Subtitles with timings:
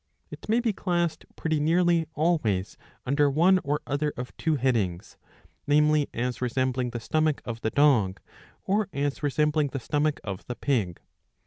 [0.01, 5.15] ^* It may be classed pretty nearly always under one or other of two headings,
[5.67, 8.19] namely as resembling the stomach of the dog,
[8.63, 10.99] or as resembling the stomach of the pig.